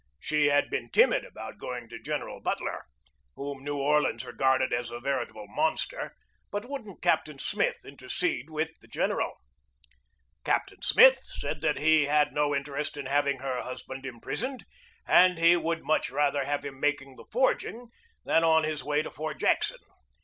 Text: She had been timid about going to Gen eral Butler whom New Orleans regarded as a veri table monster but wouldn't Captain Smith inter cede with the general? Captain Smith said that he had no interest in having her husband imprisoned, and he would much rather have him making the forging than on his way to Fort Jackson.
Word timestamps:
She 0.19 0.47
had 0.47 0.71
been 0.71 0.89
timid 0.89 1.23
about 1.25 1.59
going 1.59 1.87
to 1.89 1.99
Gen 2.01 2.21
eral 2.21 2.41
Butler 2.41 2.85
whom 3.35 3.63
New 3.63 3.77
Orleans 3.77 4.25
regarded 4.25 4.73
as 4.73 4.89
a 4.89 4.99
veri 4.99 5.27
table 5.27 5.45
monster 5.49 6.15
but 6.49 6.65
wouldn't 6.67 7.03
Captain 7.03 7.37
Smith 7.37 7.85
inter 7.85 8.07
cede 8.09 8.49
with 8.49 8.71
the 8.79 8.87
general? 8.87 9.35
Captain 10.43 10.81
Smith 10.81 11.19
said 11.21 11.61
that 11.61 11.77
he 11.77 12.05
had 12.05 12.33
no 12.33 12.55
interest 12.55 12.97
in 12.97 13.05
having 13.05 13.41
her 13.41 13.61
husband 13.61 14.03
imprisoned, 14.07 14.65
and 15.07 15.37
he 15.37 15.55
would 15.55 15.83
much 15.83 16.09
rather 16.09 16.45
have 16.45 16.65
him 16.65 16.79
making 16.79 17.15
the 17.15 17.25
forging 17.31 17.89
than 18.25 18.43
on 18.43 18.63
his 18.63 18.83
way 18.83 19.03
to 19.03 19.11
Fort 19.11 19.39
Jackson. 19.39 19.77